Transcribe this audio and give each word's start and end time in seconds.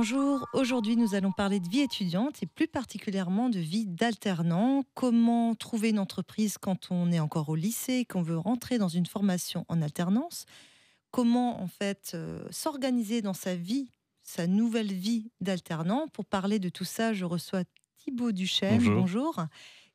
Bonjour, 0.00 0.46
aujourd'hui 0.52 0.94
nous 0.94 1.16
allons 1.16 1.32
parler 1.32 1.58
de 1.58 1.68
vie 1.68 1.80
étudiante 1.80 2.40
et 2.40 2.46
plus 2.46 2.68
particulièrement 2.68 3.48
de 3.48 3.58
vie 3.58 3.84
d'alternant. 3.84 4.84
Comment 4.94 5.56
trouver 5.56 5.88
une 5.88 5.98
entreprise 5.98 6.56
quand 6.56 6.92
on 6.92 7.10
est 7.10 7.18
encore 7.18 7.48
au 7.48 7.56
lycée, 7.56 8.04
qu'on 8.04 8.22
veut 8.22 8.38
rentrer 8.38 8.78
dans 8.78 8.86
une 8.86 9.06
formation 9.06 9.64
en 9.66 9.82
alternance? 9.82 10.46
Comment 11.10 11.60
en 11.60 11.66
fait 11.66 12.12
euh, 12.14 12.46
s'organiser 12.52 13.22
dans 13.22 13.32
sa 13.34 13.56
vie, 13.56 13.90
sa 14.22 14.46
nouvelle 14.46 14.92
vie 14.92 15.32
d'alternant? 15.40 16.06
Pour 16.06 16.26
parler 16.26 16.60
de 16.60 16.68
tout 16.68 16.84
ça, 16.84 17.12
je 17.12 17.24
reçois 17.24 17.64
Thibaut 17.96 18.30
Duchesne, 18.30 18.84
bonjour. 18.84 19.46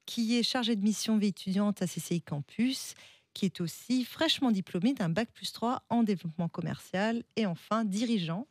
qui 0.06 0.38
est 0.38 0.44
chargé 0.44 0.76
de 0.76 0.84
mission 0.84 1.18
vie 1.18 1.28
étudiante 1.28 1.82
à 1.82 1.88
CCI 1.88 2.22
Campus 2.22 2.96
qui 3.34 3.46
est 3.46 3.62
aussi 3.62 4.04
fraîchement 4.04 4.52
diplômé 4.52 4.94
d'un 4.94 5.08
bac 5.10 5.32
plus 5.34 5.54
3 5.54 5.84
en 5.90 6.04
développement 6.04 6.50
commercial 6.50 7.24
et 7.38 7.46
enfin 7.46 7.86
dirigeant 7.86 8.48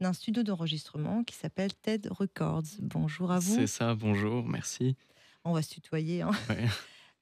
d'un 0.00 0.12
studio 0.12 0.42
d'enregistrement 0.42 1.24
qui 1.24 1.34
s'appelle 1.34 1.74
TED 1.74 2.08
Records. 2.10 2.64
Bonjour 2.80 3.32
à 3.32 3.38
vous. 3.38 3.54
C'est 3.54 3.66
ça, 3.66 3.94
bonjour, 3.94 4.44
merci. 4.46 4.96
On 5.44 5.52
va 5.52 5.62
se 5.62 5.70
tutoyer. 5.70 6.22
Hein. 6.22 6.32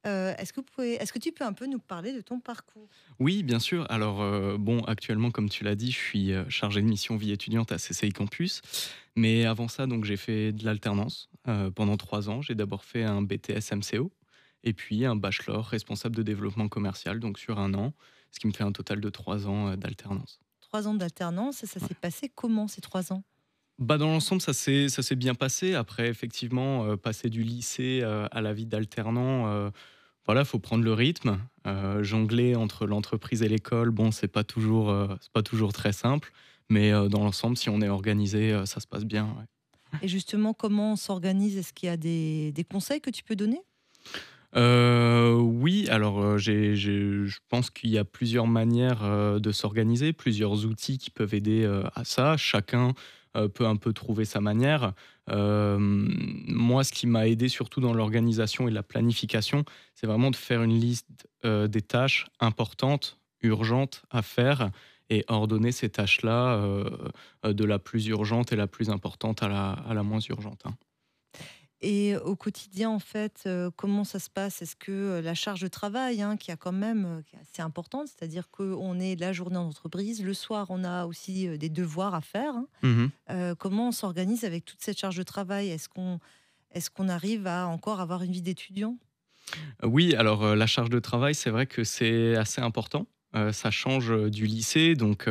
Euh, 0.06 0.34
est-ce 0.36 0.52
que, 0.52 1.18
tu 1.20 1.30
peux 1.30 1.44
un 1.44 1.52
peu 1.52 1.66
nous 1.66 1.78
parler 1.78 2.12
de 2.12 2.20
ton 2.20 2.40
parcours? 2.40 2.88
Oui, 3.20 3.44
bien 3.44 3.60
sûr. 3.60 3.86
Alors, 3.88 4.20
euh, 4.20 4.56
bon, 4.58 4.80
actuellement, 4.80 5.30
comme 5.30 5.48
tu 5.48 5.62
l'as 5.62 5.76
dit, 5.76 5.92
je 5.92 5.96
suis 5.96 6.32
euh, 6.32 6.44
chargé 6.48 6.82
de 6.82 6.86
mission 6.88 7.16
vie 7.16 7.30
étudiante 7.30 7.70
à 7.70 7.76
CCI 7.76 8.10
Campus. 8.10 8.62
Mais 9.14 9.44
avant 9.44 9.68
ça, 9.68 9.86
donc, 9.86 10.04
j'ai 10.04 10.16
fait 10.16 10.52
de 10.52 10.64
l'alternance 10.64 11.30
pendant 11.76 11.96
trois 11.96 12.30
ans. 12.30 12.42
J'ai 12.42 12.56
d'abord 12.56 12.82
fait 12.82 13.04
un 13.04 13.22
BTS 13.22 13.76
MCO 13.76 14.10
et 14.64 14.72
puis 14.72 15.04
un 15.04 15.14
bachelor 15.14 15.66
responsable 15.66 16.16
de 16.16 16.24
développement 16.24 16.66
commercial, 16.66 17.20
donc 17.20 17.38
sur 17.38 17.60
un 17.60 17.72
an, 17.74 17.92
ce 18.32 18.40
qui 18.40 18.48
me 18.48 18.52
fait 18.52 18.64
un 18.64 18.72
total 18.72 19.00
de 19.00 19.08
trois 19.08 19.46
ans 19.46 19.76
d'alternance 19.76 20.41
trois 20.72 20.88
ans 20.88 20.94
d'alternance. 20.94 21.66
Ça 21.66 21.80
s'est 21.80 21.94
passé 21.94 22.30
comment 22.34 22.66
ces 22.66 22.80
trois 22.80 23.12
ans? 23.12 23.22
Bah 23.78 23.98
dans 23.98 24.08
l'ensemble, 24.08 24.40
ça 24.40 24.54
s'est 24.54 24.88
ça 24.88 25.02
s'est 25.02 25.16
bien 25.16 25.34
passé. 25.34 25.74
Après, 25.74 26.08
effectivement, 26.08 26.86
euh, 26.86 26.96
passer 26.96 27.28
du 27.28 27.42
lycée 27.42 28.00
euh, 28.02 28.26
à 28.30 28.40
la 28.40 28.54
vie 28.54 28.64
d'alternant, 28.64 29.48
euh, 29.48 29.70
voilà, 30.24 30.46
faut 30.46 30.58
prendre 30.58 30.82
le 30.82 30.94
rythme. 30.94 31.38
jongler 32.00 32.56
entre 32.56 32.86
l'entreprise 32.86 33.42
et 33.42 33.48
l'école, 33.48 33.90
bon, 33.90 34.12
c'est 34.12 34.28
pas 34.28 34.44
toujours 34.44 34.88
c'est 35.20 35.32
pas 35.32 35.42
toujours 35.42 35.72
très 35.72 35.92
simple, 35.92 36.32
mais 36.70 36.90
dans 36.90 37.22
l'ensemble, 37.24 37.56
si 37.56 37.68
on 37.68 37.80
est 37.82 37.88
organisé, 37.88 38.64
ça 38.64 38.80
se 38.80 38.86
passe 38.86 39.04
bien. 39.04 39.24
Et 40.00 40.08
justement, 40.08 40.54
comment 40.54 40.92
on 40.92 40.96
s'organise? 40.96 41.58
Est-ce 41.58 41.72
qu'il 41.72 41.88
y 41.88 41.90
a 41.90 41.96
des, 41.98 42.52
des 42.52 42.64
conseils 42.64 43.00
que 43.00 43.10
tu 43.10 43.24
peux 43.24 43.36
donner? 43.36 43.60
Euh, 44.54 45.32
oui, 45.34 45.88
alors 45.88 46.20
euh, 46.20 46.36
je 46.36 47.38
pense 47.48 47.70
qu'il 47.70 47.90
y 47.90 47.98
a 47.98 48.04
plusieurs 48.04 48.46
manières 48.46 49.02
euh, 49.02 49.38
de 49.38 49.50
s'organiser, 49.50 50.12
plusieurs 50.12 50.66
outils 50.66 50.98
qui 50.98 51.10
peuvent 51.10 51.34
aider 51.34 51.64
à 51.94 52.04
ça. 52.04 52.36
Chacun 52.36 52.92
peut 53.54 53.66
un 53.66 53.76
peu 53.76 53.94
trouver 53.94 54.26
sa 54.26 54.40
manière. 54.40 54.92
moi, 55.28 56.84
ce 56.84 56.92
qui 56.92 57.06
m'a 57.06 57.28
aidé 57.28 57.48
surtout 57.48 57.80
dans 57.80 57.94
l'organisation 57.94 58.68
et 58.68 58.70
la 58.70 58.82
planification, 58.82 59.64
c'est 59.94 60.06
vraiment 60.06 60.30
de 60.30 60.36
faire 60.36 60.62
une 60.62 60.78
liste 60.78 61.28
des 61.44 61.82
tâches 61.82 62.26
importantes, 62.40 63.18
urgentes 63.40 64.02
à 64.10 64.20
faire 64.20 64.70
et 65.08 65.24
ordonner 65.28 65.72
ces 65.72 65.88
tâches-là 65.88 66.62
de 67.44 67.64
la 67.64 67.78
plus 67.78 68.06
urgente 68.08 68.52
et 68.52 68.56
la 68.56 68.66
plus 68.66 68.90
importante 68.90 69.42
à 69.42 69.48
la, 69.48 70.02
moins 70.02 70.20
urgente. 70.20 70.60
Hein. 70.66 70.74
Et 71.82 72.16
au 72.16 72.36
quotidien, 72.36 72.90
en 72.90 73.00
fait, 73.00 73.42
euh, 73.46 73.70
comment 73.74 74.04
ça 74.04 74.20
se 74.20 74.30
passe? 74.30 74.62
Est-ce 74.62 74.76
que 74.76 74.92
euh, 74.92 75.20
la 75.20 75.34
charge 75.34 75.60
de 75.60 75.66
travail, 75.66 76.22
hein, 76.22 76.36
qui 76.36 76.52
a 76.52 76.56
quand 76.56 76.72
même 76.72 77.04
euh, 77.04 77.22
qui 77.22 77.34
est 77.34 77.40
assez 77.40 77.60
importante, 77.60 78.06
c'est-à-dire 78.06 78.50
qu'on 78.50 79.00
est 79.00 79.18
la 79.18 79.32
journée 79.32 79.56
en 79.56 79.66
entreprise, 79.66 80.22
le 80.22 80.32
soir, 80.32 80.68
on 80.70 80.84
a 80.84 81.06
aussi 81.06 81.58
des 81.58 81.68
devoirs 81.68 82.14
à 82.14 82.20
faire. 82.20 82.54
Hein. 82.54 82.66
Mmh 82.82 83.06
comment 83.58 83.88
on 83.88 83.92
s'organise 83.92 84.44
avec 84.44 84.64
toute 84.64 84.80
cette 84.80 84.98
charge 84.98 85.16
de 85.16 85.22
travail? 85.22 85.70
Est-ce 85.70 85.88
qu'on 85.88 86.18
est 86.72 86.88
qu'on 86.90 87.08
arrive 87.08 87.46
à 87.46 87.66
encore 87.66 88.00
avoir 88.00 88.22
une 88.22 88.32
vie 88.32 88.42
d'étudiant? 88.42 88.96
Oui, 89.82 90.14
alors 90.14 90.54
la 90.54 90.66
charge 90.66 90.90
de 90.90 90.98
travail, 90.98 91.34
c'est 91.34 91.50
vrai 91.50 91.66
que 91.66 91.82
c'est 91.84 92.36
assez 92.36 92.60
important. 92.60 93.06
ça 93.52 93.70
change 93.70 94.30
du 94.30 94.46
lycée, 94.46 94.94
donc 94.94 95.28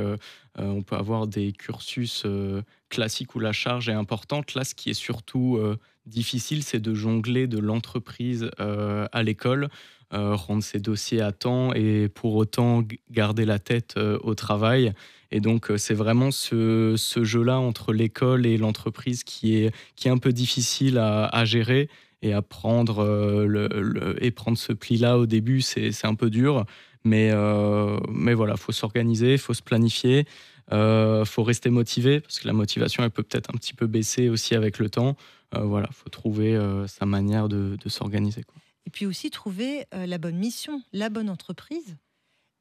on 0.57 0.83
peut 0.83 0.95
avoir 0.95 1.27
des 1.27 1.51
cursus 1.51 2.25
classiques 2.89 3.35
où 3.35 3.39
la 3.39 3.53
charge 3.53 3.89
est 3.89 3.93
importante. 3.93 4.55
Là, 4.55 4.63
ce 4.63 4.75
qui 4.75 4.89
est 4.89 4.95
surtout 4.95 5.59
difficile, 6.05 6.63
c'est 6.63 6.79
de 6.79 6.93
jongler 6.93 7.47
de 7.47 7.59
l'entreprise 7.59 8.49
euh, 8.59 9.07
à 9.11 9.23
l'école, 9.23 9.69
euh, 10.13 10.35
rendre 10.35 10.63
ses 10.63 10.79
dossiers 10.79 11.21
à 11.21 11.31
temps 11.31 11.73
et 11.73 12.09
pour 12.09 12.35
autant 12.35 12.83
garder 13.11 13.45
la 13.45 13.59
tête 13.59 13.95
euh, 13.97 14.17
au 14.23 14.35
travail. 14.35 14.93
Et 15.31 15.39
donc, 15.39 15.71
c'est 15.77 15.93
vraiment 15.93 16.29
ce, 16.31 16.95
jeu-là 17.21 17.57
entre 17.59 17.93
l'école 17.93 18.45
et 18.45 18.57
l'entreprise 18.57 19.23
qui 19.23 19.55
est, 19.55 19.73
qui 19.95 20.09
est 20.09 20.11
un 20.11 20.17
peu 20.17 20.33
difficile 20.33 20.97
à, 20.97 21.45
gérer 21.45 21.87
et 22.21 22.33
à 22.33 22.41
prendre, 22.41 22.99
et 24.19 24.31
prendre 24.31 24.57
ce 24.57 24.73
pli-là 24.73 25.17
au 25.17 25.25
début, 25.25 25.61
c'est 25.61 26.05
un 26.05 26.15
peu 26.15 26.29
dur. 26.29 26.65
Mais, 27.05 27.31
mais 28.09 28.33
voilà, 28.33 28.55
il 28.57 28.59
faut 28.59 28.73
s'organiser, 28.73 29.31
il 29.31 29.39
faut 29.39 29.53
se 29.53 29.61
planifier. 29.61 30.25
Il 30.69 31.23
faut 31.25 31.43
rester 31.43 31.69
motivé 31.69 32.19
parce 32.19 32.41
que 32.41 32.47
la 32.47 32.53
motivation 32.53 33.01
elle 33.05 33.11
peut 33.11 33.23
peut-être 33.23 33.51
un 33.51 33.57
petit 33.57 33.73
peu 33.73 33.87
baisser 33.87 34.27
aussi 34.27 34.53
avec 34.53 34.79
le 34.79 34.89
temps. 34.89 35.15
Euh, 35.55 35.63
voilà, 35.63 35.87
faut 35.91 36.09
trouver 36.09 36.55
euh, 36.55 36.87
sa 36.87 37.05
manière 37.05 37.49
de, 37.49 37.77
s'organiser. 37.87 38.43
Et 38.85 38.89
puis 38.89 39.05
aussi 39.05 39.29
trouver 39.29 39.85
euh, 39.93 40.05
la 40.05 40.17
bonne 40.17 40.37
mission, 40.37 40.81
la 40.93 41.09
bonne 41.09 41.29
entreprise, 41.29 41.97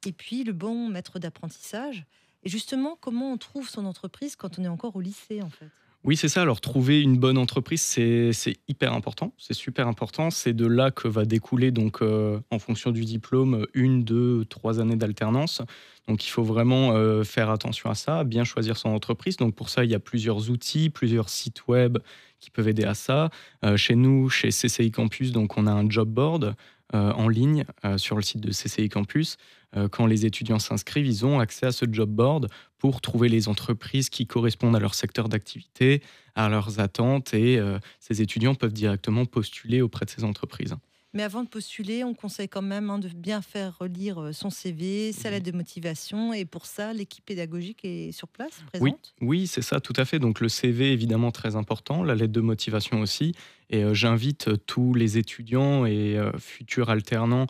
et 0.06 0.12
puis 0.12 0.44
le 0.44 0.52
bon 0.52 0.88
maître 0.88 1.18
d'apprentissage. 1.18 2.04
Et 2.42 2.48
justement, 2.48 2.96
comment 3.00 3.32
on 3.32 3.38
trouve 3.38 3.68
son 3.68 3.84
entreprise 3.84 4.34
quand 4.34 4.58
on 4.58 4.64
est 4.64 4.68
encore 4.68 4.96
au 4.96 5.00
lycée, 5.00 5.42
en 5.42 5.50
fait? 5.50 5.68
Oui, 6.04 6.16
c'est 6.16 6.28
ça. 6.28 6.42
Alors, 6.42 6.60
trouver 6.60 7.02
une 7.02 7.18
bonne 7.18 7.38
entreprise, 7.38 7.82
c'est 7.82 8.56
hyper 8.68 8.92
important. 8.94 9.34
C'est 9.36 9.54
super 9.54 9.86
important. 9.86 10.30
C'est 10.30 10.52
de 10.52 10.66
là 10.66 10.90
que 10.90 11.08
va 11.08 11.24
découler, 11.24 11.70
donc, 11.70 12.00
en 12.02 12.58
fonction 12.58 12.90
du 12.90 13.04
diplôme, 13.04 13.66
une, 13.74 14.02
deux, 14.02 14.44
trois 14.46 14.80
années 14.80 14.96
d'alternance. 14.96 15.62
Donc, 16.08 16.26
il 16.26 16.30
faut 16.30 16.42
vraiment 16.42 17.22
faire 17.24 17.50
attention 17.50 17.90
à 17.90 17.94
ça, 17.94 18.24
bien 18.24 18.44
choisir 18.44 18.76
son 18.76 18.88
entreprise. 18.88 19.36
Donc, 19.36 19.54
pour 19.54 19.68
ça, 19.68 19.84
il 19.84 19.90
y 19.90 19.94
a 19.94 20.00
plusieurs 20.00 20.50
outils, 20.50 20.88
plusieurs 20.88 21.28
sites 21.28 21.66
web 21.68 21.98
qui 22.40 22.50
peuvent 22.50 22.68
aider 22.68 22.84
à 22.84 22.94
ça. 22.94 23.30
Euh, 23.64 23.76
chez 23.76 23.94
nous, 23.94 24.28
chez 24.28 24.48
CCI 24.48 24.90
Campus, 24.90 25.30
donc 25.30 25.56
on 25.56 25.66
a 25.66 25.72
un 25.72 25.88
job 25.88 26.08
board 26.08 26.56
euh, 26.94 27.12
en 27.12 27.28
ligne 27.28 27.64
euh, 27.84 27.98
sur 27.98 28.16
le 28.16 28.22
site 28.22 28.40
de 28.40 28.50
CCI 28.50 28.88
Campus. 28.88 29.36
Quand 29.90 30.06
les 30.06 30.26
étudiants 30.26 30.58
s'inscrivent, 30.58 31.06
ils 31.06 31.24
ont 31.24 31.38
accès 31.38 31.66
à 31.66 31.72
ce 31.72 31.84
job 31.90 32.10
board 32.10 32.48
pour 32.78 33.00
trouver 33.00 33.28
les 33.28 33.48
entreprises 33.48 34.10
qui 34.10 34.26
correspondent 34.26 34.74
à 34.74 34.80
leur 34.80 34.94
secteur 34.94 35.28
d'activité, 35.28 36.02
à 36.34 36.48
leurs 36.48 36.80
attentes, 36.80 37.34
et 37.34 37.60
ces 38.00 38.22
étudiants 38.22 38.54
peuvent 38.54 38.72
directement 38.72 39.26
postuler 39.26 39.80
auprès 39.80 40.06
de 40.06 40.10
ces 40.10 40.24
entreprises. 40.24 40.74
Mais 41.12 41.24
avant 41.24 41.42
de 41.42 41.48
postuler, 41.48 42.04
on 42.04 42.14
conseille 42.14 42.48
quand 42.48 42.62
même 42.62 42.88
hein, 42.88 43.00
de 43.00 43.08
bien 43.08 43.42
faire 43.42 43.76
relire 43.78 44.20
euh, 44.20 44.32
son 44.32 44.48
CV, 44.48 45.10
sa 45.12 45.30
lettre 45.30 45.50
de 45.50 45.56
motivation. 45.56 46.32
Et 46.32 46.44
pour 46.44 46.66
ça, 46.66 46.92
l'équipe 46.92 47.24
pédagogique 47.24 47.80
est 47.84 48.12
sur 48.12 48.28
place, 48.28 48.62
présente 48.72 49.14
Oui, 49.20 49.48
c'est 49.48 49.62
ça, 49.62 49.80
tout 49.80 49.92
à 49.96 50.04
fait. 50.04 50.20
Donc 50.20 50.40
le 50.40 50.48
CV, 50.48 50.92
évidemment, 50.92 51.32
très 51.32 51.56
important, 51.56 52.04
la 52.04 52.14
lettre 52.14 52.32
de 52.32 52.40
motivation 52.40 53.00
aussi. 53.00 53.34
Et 53.70 53.82
euh, 53.82 53.92
j'invite 53.92 54.48
euh, 54.48 54.56
tous 54.56 54.94
les 54.94 55.18
étudiants 55.18 55.84
et 55.84 56.16
futurs 56.38 56.90
alternants 56.90 57.46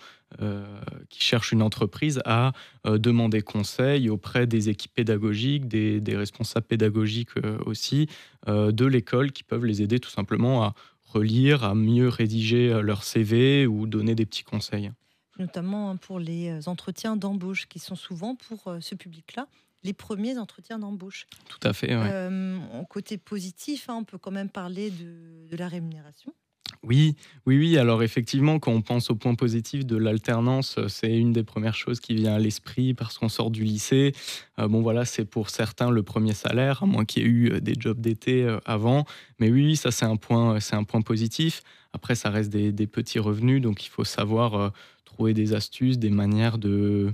qui 1.09 1.25
cherchent 1.25 1.51
une 1.51 1.61
entreprise 1.61 2.21
à 2.25 2.53
demander 2.85 3.43
conseil 3.43 4.09
auprès 4.09 4.47
des 4.47 4.69
équipes 4.69 4.95
pédagogiques, 4.95 5.67
des, 5.67 6.01
des 6.01 6.17
responsables 6.17 6.67
pédagogiques 6.67 7.31
aussi, 7.67 8.07
de 8.47 8.87
l'école 8.87 9.33
qui 9.33 9.43
peuvent 9.43 9.65
les 9.65 9.83
aider 9.83 9.99
tout 9.99 10.09
simplement 10.09 10.63
à 10.63 10.75
relire, 11.13 11.65
à 11.65 11.75
mieux 11.75 12.09
rédiger 12.09 12.71
euh, 12.71 12.83
leur 12.83 13.05
CV 13.05 13.67
ou 13.67 13.87
donner 13.87 14.15
des 14.15 14.27
petits 14.27 14.45
conseils. 14.45 14.91
Notamment 15.39 15.91
hein, 15.91 15.97
pour 15.97 16.19
les 16.19 16.51
euh, 16.51 16.61
entretiens 16.67 17.17
d'embauche 17.17 17.67
qui 17.67 17.79
sont 17.79 17.97
souvent 17.97 18.35
pour 18.35 18.69
euh, 18.69 18.81
ce 18.81 18.95
public-là 18.95 19.47
les 19.83 19.95
premiers 19.95 20.37
entretiens 20.37 20.79
d'embauche. 20.79 21.27
Tout 21.49 21.67
à 21.67 21.73
fait. 21.73 21.97
Ouais. 21.97 22.85
côté 22.91 23.17
positif, 23.17 23.89
hein, 23.89 23.97
on 24.01 24.05
peut 24.05 24.19
quand 24.19 24.31
même 24.31 24.51
parler 24.51 24.91
de 24.91 25.57
la 25.57 25.69
rémunération. 25.69 26.35
Oui, 26.83 27.15
oui, 27.45 27.59
oui. 27.59 27.77
Alors 27.77 28.03
effectivement, 28.03 28.59
quand 28.59 28.73
on 28.73 28.81
pense 28.81 29.11
au 29.11 29.15
point 29.15 29.35
positif 29.35 29.85
de 29.85 29.97
l'alternance, 29.97 30.79
euh, 30.79 30.89
c'est 30.89 31.15
une 31.15 31.33
des 31.33 31.45
premières 31.45 31.75
choses 31.75 32.01
qui 32.01 32.15
vient 32.15 32.35
à 32.35 32.39
l'esprit 32.39 32.95
parce 32.95 33.19
qu'on 33.19 33.29
sort 33.29 33.51
du 33.51 33.65
lycée. 33.65 34.13
Euh, 34.59 34.67
bon 34.67 34.81
voilà, 34.81 35.05
c'est 35.05 35.27
pour 35.27 35.51
certains 35.51 35.91
le 35.91 36.03
premier 36.03 36.33
salaire, 36.33 36.83
à 36.83 36.87
moins 36.87 37.05
qu'il 37.05 37.23
y 37.23 37.27
ait 37.27 37.29
eu 37.29 37.53
euh, 37.53 37.61
des 37.61 37.75
jobs 37.79 38.01
d'été 38.01 38.49
avant. 38.65 39.05
Mais 39.39 39.51
oui, 39.51 39.77
ça 39.77 39.91
c'est 39.91 40.07
un 40.07 40.17
point, 40.17 40.59
c'est 40.61 40.75
un 40.75 40.85
point 40.85 41.03
positif. 41.03 41.63
Après, 41.93 42.15
ça 42.15 42.31
reste 42.31 42.51
des, 42.51 42.87
petits 42.87 43.19
revenus, 43.19 43.61
donc 43.61 43.85
il 43.85 43.89
faut 43.89 44.05
savoir 44.05 44.73
trouver 45.05 45.35
des 45.35 45.55
astuces, 45.55 45.99
des 45.99 46.11
manières 46.11 46.59
de 46.59 47.13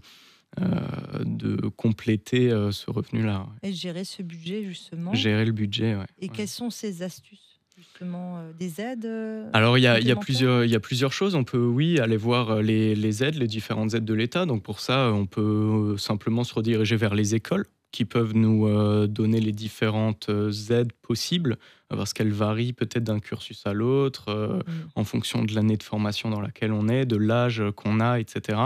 de 1.24 1.68
compléter 1.68 2.48
ce 2.70 2.90
revenu-là. 2.90 3.46
Et 3.62 3.72
gérer 3.72 4.04
ce 4.04 4.22
budget 4.22 4.64
justement. 4.64 5.12
Gérer 5.12 5.44
le 5.44 5.52
budget, 5.52 5.96
ouais. 5.96 6.06
Et 6.18 6.28
quelles 6.28 6.48
sont 6.48 6.70
ces 6.70 7.02
astuces? 7.02 7.45
Justement 7.76 8.38
euh, 8.38 8.52
des 8.52 8.80
aides 8.80 9.04
euh, 9.04 9.48
Alors 9.52 9.78
il 9.78 9.82
y, 9.82 9.86
a, 9.86 10.00
il, 10.00 10.06
y 10.06 10.10
a 10.10 10.16
plusieurs, 10.16 10.64
il 10.64 10.70
y 10.70 10.74
a 10.74 10.80
plusieurs 10.80 11.12
choses. 11.12 11.34
On 11.34 11.44
peut, 11.44 11.58
oui, 11.58 12.00
aller 12.00 12.16
voir 12.16 12.50
euh, 12.50 12.62
les, 12.62 12.94
les 12.94 13.22
aides, 13.22 13.36
les 13.36 13.46
différentes 13.46 13.94
aides 13.94 14.04
de 14.04 14.14
l'État. 14.14 14.46
Donc 14.46 14.62
pour 14.62 14.80
ça, 14.80 15.12
on 15.12 15.26
peut 15.26 15.96
simplement 15.98 16.44
se 16.44 16.54
rediriger 16.54 16.96
vers 16.96 17.14
les 17.14 17.34
écoles. 17.34 17.66
qui 17.92 18.04
peuvent 18.04 18.34
nous 18.34 18.68
donner 19.06 19.40
les 19.40 19.52
différentes 19.52 20.28
aides 20.70 20.92
possibles, 21.00 21.56
parce 21.88 22.12
qu'elles 22.12 22.32
varient 22.32 22.74
peut-être 22.74 23.04
d'un 23.04 23.20
cursus 23.20 23.62
à 23.64 23.72
l'autre, 23.72 24.24
mmh. 24.34 24.72
en 24.96 25.04
fonction 25.04 25.44
de 25.44 25.54
l'année 25.54 25.78
de 25.78 25.82
formation 25.82 26.28
dans 26.28 26.42
laquelle 26.42 26.72
on 26.72 26.88
est, 26.88 27.06
de 27.06 27.16
l'âge 27.16 27.62
qu'on 27.74 28.00
a, 28.00 28.18
etc. 28.18 28.58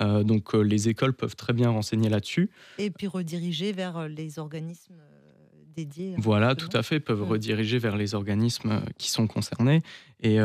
donc 0.00 0.54
les 0.54 0.88
écoles 0.88 1.12
peuvent 1.12 1.36
très 1.36 1.52
bien 1.52 1.70
renseigner 1.70 2.08
là-dessus. 2.08 2.50
Et 2.78 2.90
puis 2.90 3.06
rediriger 3.06 3.72
vers 3.72 4.08
les 4.08 4.40
organismes 4.40 4.98
dédiés. 5.74 6.14
Voilà, 6.18 6.54
tout 6.54 6.68
à 6.72 6.82
fait, 6.82 7.00
peuvent 7.00 7.22
rediriger 7.22 7.78
vers 7.78 7.96
les 7.96 8.14
organismes 8.14 8.82
qui 8.98 9.10
sont 9.10 9.26
concernés. 9.26 9.82
Et 10.20 10.38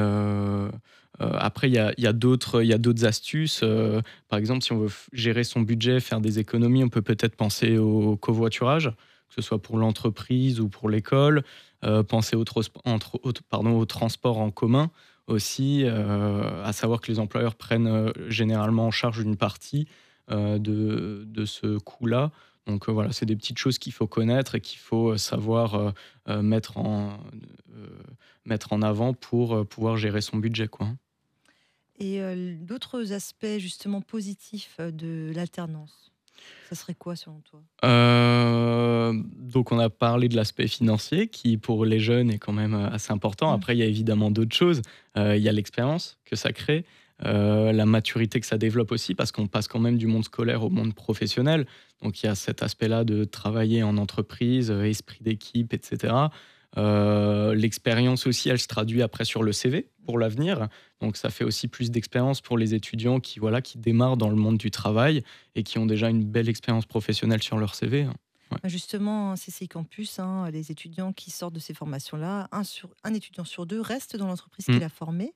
euh, 1.22 1.32
après, 1.38 1.70
il 1.70 1.74
y 1.74 2.08
a, 2.08 2.14
d'autres 2.14 3.06
astuces. 3.06 3.62
Euh, 3.64 4.02
par 4.30 4.40
exemple, 4.40 4.64
si 4.64 4.72
on 4.72 4.80
veut 4.80 4.92
gérer 5.12 5.44
son 5.44 5.62
budget, 5.62 6.00
faire 6.00 6.22
des 6.22 6.40
économies, 6.40 6.84
on 6.84 6.90
peut 6.90 7.02
peut-être 7.02 7.36
penser 7.36 7.78
au 7.78 8.16
covoiturage, 8.16 8.92
que 9.28 9.36
ce 9.36 9.42
soit 9.42 9.62
pour 9.62 9.78
l'entreprise 9.78 10.60
ou 10.60 10.70
pour 10.70 10.90
l'école. 10.90 11.44
Euh, 11.84 12.04
penser 12.04 12.36
au, 12.36 12.44
pardon, 13.50 13.78
au, 13.78 13.86
transport 13.86 14.38
en 14.40 14.52
commun 14.52 14.92
aussi, 15.28 15.86
à 15.86 16.74
savoir 16.74 17.02
que 17.02 17.12
les 17.12 17.20
employeurs 17.20 17.54
prennent 17.54 18.12
généralement 18.30 18.88
en 18.88 18.92
charge 18.92 19.20
une 19.20 19.38
partie 19.38 19.88
de, 20.28 20.58
de, 20.58 21.46
ce 21.46 21.78
coût-là. 21.78 22.32
Donc 22.70 22.88
voilà, 22.88 23.12
c'est 23.12 23.26
des 23.26 23.36
petites 23.36 23.58
choses 23.58 23.80
qu'il 23.80 23.94
faut 23.94 24.08
connaître 24.08 24.56
et 24.56 24.62
qu'il 24.62 24.80
faut 24.80 25.18
savoir 25.18 25.94
mettre, 26.28 26.78
en, 26.78 27.18
mettre 28.46 28.74
en 28.74 28.82
avant 28.82 29.14
pour 29.14 29.66
pouvoir 29.68 29.98
gérer 29.98 30.22
son 30.22 30.38
budget. 30.38 30.68
Quoi. 30.68 30.90
Et 32.00 32.22
d'autres 32.62 33.12
aspects 33.12 33.58
justement 33.58 34.02
positifs 34.02 34.78
de 34.80 35.32
l'alternance 35.34 36.12
ça 36.70 36.76
serait 36.76 36.94
quoi 36.94 37.16
selon 37.16 37.42
toi? 37.42 37.62
Donc 39.40 39.72
on 39.72 39.80
a 39.80 39.90
parlé 39.90 40.30
de 40.30 40.36
l'aspect 40.36 40.68
financier 40.68 41.28
qui 41.28 41.58
pour 41.58 41.84
les 41.84 42.00
jeunes 42.00 42.30
est 42.30 42.38
quand 42.38 42.54
même 42.54 42.76
assez 42.76 43.12
important. 43.12 43.52
Mmh. 43.52 43.56
Après 43.56 43.76
il 43.76 43.80
y 43.80 43.84
a 43.84 43.88
évidemment 43.88 44.32
d'autres 44.32 44.56
choses. 44.56 44.82
il 45.18 45.38
y 45.38 45.50
a 45.50 45.52
l'expérience 45.52 46.18
que 46.26 46.36
ça 46.36 46.54
crée, 46.54 46.86
la 47.22 47.86
maturité 47.86 48.40
que 48.40 48.46
ça 48.46 48.58
développe 48.58 48.92
aussi 48.92 49.16
parce 49.16 49.32
qu'on 49.32 49.48
passe 49.48 49.68
quand 49.68 49.80
même 49.80 49.98
du 49.98 50.08
monde 50.08 50.24
scolaire 50.24 50.64
au 50.64 50.70
monde 50.70 50.94
professionnel. 50.94 51.66
Donc 52.02 52.22
il 52.24 52.28
y 52.28 52.30
a 52.30 52.36
cet 52.36 52.64
aspect-là 52.64 53.04
de 53.04 53.26
travailler 53.26 53.84
en 53.84 53.98
entreprise, 53.98 54.72
esprit 54.72 55.20
d'équipe, 55.22 55.74
etc. 55.74 56.30
Euh, 56.78 57.56
l'expérience 57.56 58.28
aussi, 58.28 58.50
elle 58.50 58.60
se 58.60 58.68
traduit 58.68 59.02
après 59.02 59.26
sur 59.26 59.44
le 59.44 59.52
CV 59.52 59.88
pour 60.06 60.20
l'avenir. 60.20 60.68
Donc 61.02 61.18
ça 61.18 61.30
fait 61.30 61.44
aussi 61.44 61.68
plus 61.68 61.92
d'expérience 61.92 62.42
pour 62.42 62.58
les 62.58 62.74
étudiants 62.74 63.20
qui, 63.20 63.40
voilà, 63.40 63.62
qui 63.62 63.78
démarrent 63.78 64.18
dans 64.18 64.30
le 64.30 64.36
monde 64.36 64.58
du 64.58 64.72
travail 64.72 65.24
et 65.56 65.64
qui 65.64 65.78
ont 65.80 65.86
déjà 65.86 66.10
une 66.10 66.24
belle 66.24 66.50
expérience 66.50 66.86
professionnelle 66.86 67.42
sur 67.42 67.58
leur 67.58 67.76
CV. 67.76 68.04
Hein. 68.04 68.14
Justement, 68.64 69.36
CCI 69.36 69.68
Campus, 69.68 70.20
hein, 70.20 70.50
les 70.52 70.72
étudiants 70.72 71.14
qui 71.14 71.30
sortent 71.30 71.54
de 71.54 71.60
ces 71.60 71.76
formations-là, 71.76 72.50
un, 72.52 72.64
un 73.04 73.14
étudiant 73.14 73.46
sur 73.46 73.68
deux 73.68 73.82
reste 73.82 74.16
dans 74.16 74.28
l'entreprise 74.28 74.66
qu'il 74.66 74.80
mmh. 74.80 74.84
a 74.84 74.90
formée. 74.90 75.34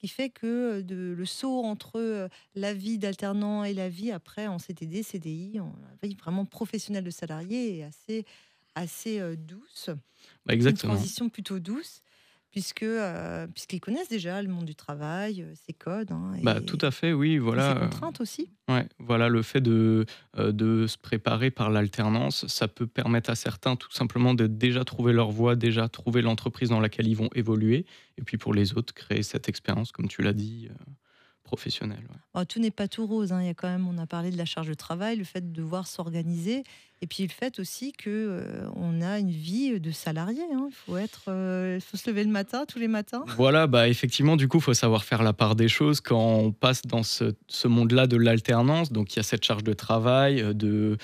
Qui 0.00 0.08
fait 0.08 0.30
que 0.30 0.80
de, 0.80 1.14
le 1.14 1.26
saut 1.26 1.62
entre 1.62 2.00
euh, 2.00 2.28
la 2.54 2.72
vie 2.72 2.96
d'alternant 2.96 3.64
et 3.64 3.74
la 3.74 3.90
vie 3.90 4.10
après 4.12 4.46
en 4.46 4.58
CTD, 4.58 5.02
CDI, 5.02 5.58
la 6.00 6.08
vie 6.08 6.14
vraiment 6.14 6.46
professionnelle 6.46 7.04
de 7.04 7.10
salarié 7.10 7.78
est 7.78 7.82
assez, 7.82 8.24
assez 8.74 9.20
euh, 9.20 9.36
douce. 9.36 9.90
Bah, 10.46 10.54
exactement. 10.54 10.94
Une 10.94 10.98
transition 11.00 11.28
plutôt 11.28 11.58
douce 11.58 12.00
puisque 12.50 12.82
euh, 12.82 13.46
puisqu'ils 13.46 13.80
connaissent 13.80 14.08
déjà 14.08 14.42
le 14.42 14.48
monde 14.48 14.64
du 14.64 14.74
travail, 14.74 15.42
euh, 15.42 15.52
ses 15.66 15.72
codes. 15.72 16.10
Hein, 16.12 16.32
bah, 16.42 16.60
tout 16.60 16.78
à 16.80 16.90
fait, 16.90 17.12
oui, 17.12 17.38
voilà. 17.38 17.74
Ses 17.74 17.80
contraintes 17.80 18.20
aussi. 18.20 18.50
Ouais, 18.68 18.86
voilà, 18.98 19.28
le 19.28 19.42
fait 19.42 19.60
de, 19.60 20.06
de 20.36 20.86
se 20.86 20.96
préparer 20.96 21.50
par 21.50 21.70
l'alternance, 21.70 22.46
ça 22.46 22.68
peut 22.68 22.86
permettre 22.86 23.30
à 23.30 23.34
certains 23.34 23.76
tout 23.76 23.90
simplement 23.90 24.34
de 24.34 24.46
déjà 24.46 24.84
trouver 24.84 25.12
leur 25.12 25.30
voie, 25.30 25.56
déjà 25.56 25.88
trouver 25.88 26.22
l'entreprise 26.22 26.68
dans 26.68 26.80
laquelle 26.80 27.08
ils 27.08 27.16
vont 27.16 27.30
évoluer, 27.34 27.84
et 28.16 28.22
puis 28.22 28.38
pour 28.38 28.54
les 28.54 28.74
autres, 28.74 28.94
créer 28.94 29.22
cette 29.22 29.48
expérience, 29.48 29.90
comme 29.90 30.06
tu 30.06 30.22
l'as 30.22 30.32
dit 30.32 30.68
professionnel. 31.50 32.06
Oh, 32.34 32.44
tout 32.44 32.60
n'est 32.60 32.70
pas 32.70 32.86
tout 32.86 33.06
rose. 33.06 33.32
Hein. 33.32 33.42
Il 33.42 33.46
y 33.46 33.50
a 33.50 33.54
quand 33.54 33.68
même, 33.68 33.88
on 33.88 33.98
a 33.98 34.06
parlé 34.06 34.30
de 34.30 34.36
la 34.36 34.44
charge 34.44 34.68
de 34.68 34.74
travail, 34.74 35.16
le 35.16 35.24
fait 35.24 35.40
de 35.40 35.52
devoir 35.52 35.88
s'organiser, 35.88 36.62
et 37.02 37.06
puis 37.06 37.22
le 37.22 37.30
fait 37.30 37.58
aussi 37.58 37.92
que 37.92 38.08
euh, 38.10 38.68
on 38.76 39.00
a 39.00 39.18
une 39.18 39.30
vie 39.30 39.80
de 39.80 39.90
salarié. 39.90 40.42
Hein. 40.54 40.68
Il 40.68 40.74
faut 40.74 40.96
euh, 41.28 41.80
faut 41.80 41.96
se 41.96 42.10
lever 42.10 42.24
le 42.24 42.30
matin, 42.30 42.64
tous 42.66 42.78
les 42.78 42.88
matins. 42.88 43.24
Voilà, 43.36 43.66
bah 43.66 43.88
effectivement, 43.88 44.36
du 44.36 44.48
coup, 44.48 44.58
il 44.58 44.62
faut 44.62 44.74
savoir 44.74 45.04
faire 45.04 45.22
la 45.22 45.32
part 45.32 45.56
des 45.56 45.68
choses 45.68 46.00
quand 46.00 46.38
on 46.38 46.52
passe 46.52 46.82
dans 46.82 47.02
ce, 47.02 47.34
monde-là 47.66 48.06
de 48.06 48.16
l'alternance. 48.16 48.92
Donc 48.92 49.14
il 49.14 49.16
y 49.16 49.20
a 49.20 49.22
cette 49.22 49.44
charge 49.44 49.64
de 49.64 49.72
travail, 49.72 50.40
euh, 50.40 50.52
de 50.52 50.96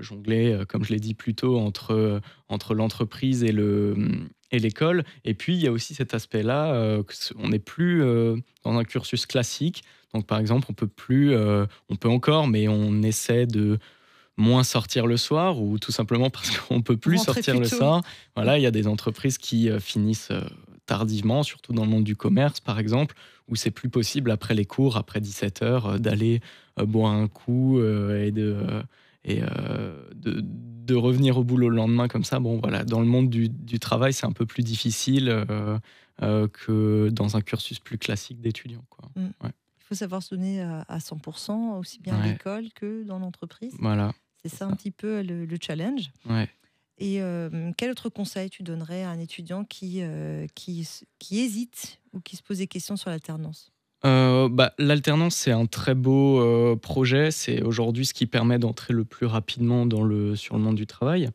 jongler, 0.00 0.62
comme 0.70 0.84
je 0.84 0.92
l'ai 0.94 1.00
dit 1.00 1.12
plus 1.12 1.34
tôt, 1.34 1.58
entre 1.58 2.22
entre 2.48 2.72
l'entreprise 2.72 3.44
et 3.44 3.52
le 3.52 3.94
et 4.50 4.58
l'école. 4.58 5.04
Et 5.24 5.34
puis, 5.34 5.54
il 5.54 5.62
y 5.62 5.66
a 5.66 5.72
aussi 5.72 5.94
cet 5.94 6.14
aspect-là, 6.14 6.74
euh, 6.74 7.02
on 7.36 7.48
n'est 7.48 7.58
plus 7.58 8.02
euh, 8.02 8.36
dans 8.64 8.76
un 8.76 8.84
cursus 8.84 9.26
classique. 9.26 9.82
Donc, 10.14 10.26
par 10.26 10.38
exemple, 10.38 10.66
on 10.70 10.72
peut 10.72 10.86
plus, 10.86 11.32
euh, 11.32 11.66
on 11.88 11.96
peut 11.96 12.08
encore, 12.08 12.46
mais 12.46 12.68
on 12.68 13.02
essaie 13.02 13.46
de 13.46 13.78
moins 14.36 14.64
sortir 14.64 15.06
le 15.06 15.16
soir 15.16 15.60
ou 15.60 15.78
tout 15.78 15.92
simplement 15.92 16.30
parce 16.30 16.58
qu'on 16.58 16.82
peut 16.82 16.96
plus 16.96 17.18
sortir 17.18 17.58
le 17.58 17.66
soir. 17.66 18.02
Voilà, 18.34 18.58
il 18.58 18.62
y 18.62 18.66
a 18.66 18.70
des 18.70 18.86
entreprises 18.86 19.38
qui 19.38 19.70
finissent 19.80 20.32
tardivement, 20.86 21.42
surtout 21.42 21.72
dans 21.72 21.84
le 21.84 21.90
monde 21.90 22.04
du 22.04 22.16
commerce, 22.16 22.60
par 22.60 22.78
exemple, 22.78 23.16
où 23.48 23.56
c'est 23.56 23.70
plus 23.70 23.88
possible 23.88 24.30
après 24.30 24.54
les 24.54 24.64
cours, 24.64 24.96
après 24.96 25.20
17 25.20 25.62
heures, 25.62 25.98
d'aller 25.98 26.40
boire 26.76 27.12
un 27.12 27.28
coup 27.28 27.80
et 27.80 28.30
de 28.30 28.56
et 29.24 29.40
de 30.14 30.44
de 30.86 30.94
revenir 30.94 31.36
au 31.36 31.44
boulot 31.44 31.68
le 31.68 31.76
lendemain 31.76 32.08
comme 32.08 32.24
ça, 32.24 32.38
bon 32.38 32.58
voilà, 32.58 32.84
dans 32.84 33.00
le 33.00 33.06
monde 33.06 33.28
du, 33.28 33.78
travail, 33.78 34.12
c'est 34.12 34.26
un 34.26 34.32
peu 34.32 34.46
plus 34.46 34.62
difficile 34.62 35.28
euh, 35.28 35.78
euh, 36.22 36.48
que 36.48 37.10
dans 37.10 37.36
un 37.36 37.40
cursus 37.40 37.78
plus 37.80 37.98
classique 37.98 38.40
d'étudiant. 38.40 38.84
Mm. 39.16 39.26
Il 39.42 39.84
faut 39.88 39.94
savoir 39.94 40.22
se 40.22 40.34
donner 40.34 40.62
à, 40.62 40.98
100%, 40.98 41.78
aussi 41.78 42.00
bien 42.00 42.18
à 42.18 42.26
l'école 42.26 42.72
que 42.74 43.04
dans 43.04 43.18
l'entreprise. 43.18 43.74
Voilà. 43.78 44.12
C'est 44.42 44.54
ça, 44.54 44.66
un 44.66 44.72
petit 44.72 44.90
peu 44.90 45.22
le, 45.22 45.46
challenge. 45.60 46.10
Ouais. 46.28 46.48
Et 46.98 47.20
euh, 47.20 47.72
quel 47.76 47.90
autre 47.90 48.08
conseil 48.08 48.48
tu 48.48 48.62
donnerais 48.62 49.02
à 49.02 49.10
un 49.10 49.18
étudiant 49.18 49.64
qui, 49.64 50.02
qui, 50.54 50.88
qui 51.18 51.40
hésite 51.40 52.00
ou 52.12 52.20
qui 52.20 52.36
se 52.36 52.42
pose 52.42 52.58
des 52.58 52.66
questions 52.66 52.96
sur 52.96 53.10
l'alternance? 53.10 53.72
Euh, 54.04 54.48
bah, 54.48 54.72
l'alternance, 54.78 55.34
c'est 55.34 55.50
un 55.50 55.66
très 55.66 55.94
beau 55.94 56.40
euh, 56.40 56.76
projet. 56.76 57.30
C'est 57.30 57.62
aujourd'hui 57.62 58.06
ce 58.06 58.14
qui 58.14 58.26
permet 58.26 58.58
d'entrer 58.58 58.94
le 58.94 59.04
plus 59.04 59.26
rapidement 59.26 59.86
dans 59.86 60.02
le, 60.02 60.36
sur 60.36 60.56
le 60.56 60.62
monde 60.62 60.76
du 60.76 60.86
travail. 60.86 61.30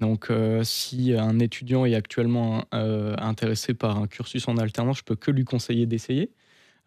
Donc, 0.00 0.30
euh, 0.30 0.62
si 0.64 1.14
un 1.14 1.38
étudiant 1.38 1.86
est 1.86 1.94
actuellement 1.94 2.64
intéressé 2.72 3.74
par 3.74 3.98
un 3.98 4.06
cursus 4.06 4.46
en 4.48 4.56
alternance, 4.58 4.98
je 4.98 5.04
peux 5.04 5.16
que 5.16 5.30
lui 5.30 5.44
conseiller 5.44 5.86
d'essayer. 5.86 6.30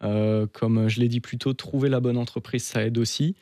comme 0.00 0.88
je 0.88 1.00
l'ai 1.00 1.08
dit 1.08 1.20
plus 1.20 1.38
tôt, 1.38 1.52
trouver 1.52 1.88
la 1.88 2.00
bonne 2.00 2.16
entreprise, 2.16 2.64
ça 2.64 2.84
aide 2.84 2.98
aussi. 2.98 3.34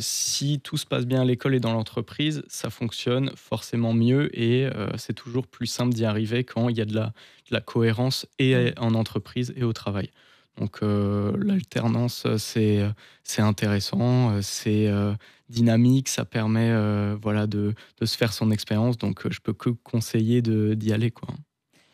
Si 0.00 0.60
tout 0.60 0.76
se 0.76 0.86
passe 0.86 1.06
bien 1.06 1.22
à 1.22 1.24
l'école 1.24 1.54
et 1.54 1.60
dans 1.60 1.72
l'entreprise, 1.72 2.42
ça 2.48 2.70
fonctionne 2.70 3.30
forcément 3.36 3.94
mieux 3.94 4.28
et 4.38 4.68
c'est 4.96 5.14
toujours 5.14 5.46
plus 5.46 5.66
simple 5.66 5.94
d'y 5.94 6.04
arriver 6.04 6.44
quand 6.44 6.68
il 6.68 6.76
y 6.76 6.80
a 6.80 6.84
de 6.84 6.94
la, 6.94 7.06
de 7.06 7.52
la 7.52 7.60
cohérence 7.60 8.26
et 8.38 8.54
mmh. 8.54 8.72
en 8.78 8.94
entreprise 8.94 9.52
et 9.56 9.64
au 9.64 9.72
travail. 9.72 10.10
Donc 10.58 10.78
euh, 10.82 11.36
l'alternance, 11.38 12.26
c'est 12.38 12.88
c'est 13.24 13.42
intéressant, 13.42 14.30
euh, 14.30 14.40
c'est 14.42 14.86
euh, 14.86 15.12
dynamique, 15.48 16.08
ça 16.08 16.24
permet 16.24 16.72
voilà 17.16 17.46
de, 17.46 17.74
de, 18.00 18.06
se 18.06 18.16
faire 18.16 18.32
son 18.32 18.50
expérience. 18.50 18.98
Donc 18.98 19.28
je 19.30 19.40
peux 19.40 19.52
que 19.52 19.70
conseiller 19.70 20.42
d'y 20.42 20.92
aller 20.92 21.10
quoi. 21.10 21.28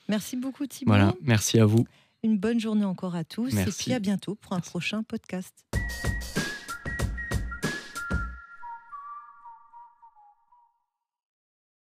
Merci 0.08 0.36
beaucoup 0.36 0.66
Thibault. 0.66 0.92
Voilà, 0.92 1.14
merci 1.22 1.58
à 1.58 1.64
vous. 1.64 1.86
Une 2.22 2.38
bonne 2.38 2.60
journée 2.60 2.84
encore 2.84 3.14
à 3.14 3.24
tous 3.24 3.54
et 3.56 3.64
puis 3.64 3.92
à 3.92 3.98
bientôt 3.98 4.34
pour 4.34 4.52
un 4.52 4.60
prochain 4.60 5.02
podcast. 5.02 5.64